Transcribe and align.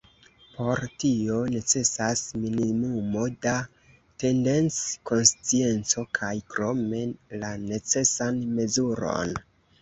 Por 0.53 0.79
tio 1.01 1.35
necesas 1.55 2.23
minimumo 2.45 3.25
da 3.47 3.53
tendenc-konscienco 4.23 6.07
kaj 6.21 6.31
krome 6.55 7.03
la 7.45 7.53
necesan 7.69 8.43
mezuron. 8.59 9.39